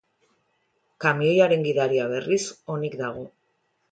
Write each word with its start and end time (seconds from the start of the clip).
Kamioiaren 1.05 1.67
gidaria, 1.67 2.09
berriz, 2.13 2.41
onik 2.77 2.95
dago. 3.05 3.29